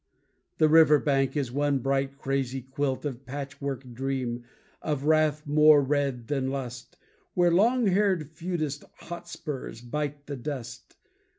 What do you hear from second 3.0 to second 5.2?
Of patch work dream, of